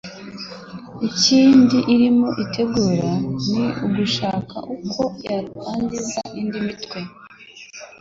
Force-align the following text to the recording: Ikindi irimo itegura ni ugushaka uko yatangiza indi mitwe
Ikindi 1.07 1.77
irimo 1.93 2.29
itegura 2.43 3.11
ni 3.51 3.65
ugushaka 3.85 4.57
uko 4.75 5.01
yatangiza 5.27 6.21
indi 6.39 6.59
mitwe 6.67 6.99